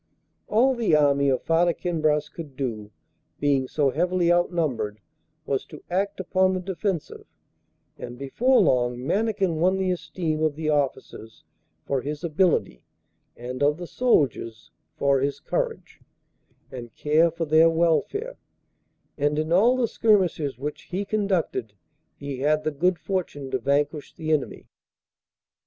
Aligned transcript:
All 0.47 0.73
the 0.73 0.95
army 0.95 1.29
of 1.29 1.43
Farda 1.43 1.75
Kinbras 1.75 2.27
could 2.27 2.55
do, 2.55 2.89
being 3.39 3.67
so 3.67 3.91
heavily 3.91 4.31
outnumbered, 4.31 4.99
was 5.45 5.63
to 5.65 5.83
act 5.91 6.19
upon 6.19 6.53
the 6.55 6.59
defensive, 6.59 7.27
and 7.99 8.17
before 8.17 8.59
long 8.61 9.05
Mannikin 9.05 9.57
won 9.57 9.77
the 9.77 9.91
esteem 9.91 10.41
of 10.41 10.55
the 10.55 10.69
officers 10.69 11.43
for 11.85 12.01
his 12.01 12.23
ability, 12.23 12.83
and 13.37 13.61
of 13.61 13.77
the 13.77 13.85
soldiers 13.85 14.71
for 14.97 15.19
his 15.19 15.39
courage, 15.39 15.99
and 16.71 16.95
care 16.95 17.29
for 17.29 17.45
their 17.45 17.69
welfare, 17.69 18.39
and 19.19 19.37
in 19.37 19.51
all 19.51 19.77
the 19.77 19.87
skirmishes 19.87 20.57
which 20.57 20.81
he 20.85 21.05
conducted 21.05 21.75
he 22.17 22.39
had 22.39 22.63
the 22.63 22.71
good 22.71 22.97
fortune 22.97 23.51
to 23.51 23.59
vanquish 23.59 24.15
the 24.15 24.31
enemy. 24.31 24.67